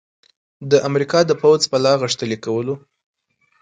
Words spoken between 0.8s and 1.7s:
امریکا د پوځ